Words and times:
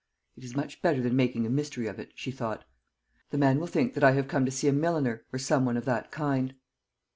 "It 0.35 0.43
is 0.43 0.55
much 0.55 0.81
better 0.81 0.99
than 0.99 1.15
making 1.15 1.45
a 1.45 1.49
mystery 1.51 1.85
of 1.85 1.99
it," 1.99 2.11
she 2.15 2.31
thought. 2.31 2.65
"The 3.29 3.37
man 3.37 3.59
will 3.59 3.67
think 3.67 3.93
that 3.93 4.03
I 4.03 4.13
have 4.13 4.27
come 4.27 4.45
to 4.45 4.51
see 4.51 4.67
a 4.67 4.73
milliner 4.73 5.25
or 5.31 5.37
some 5.37 5.63
one 5.63 5.77
of 5.77 5.85
that 5.85 6.09
kind." 6.09 6.55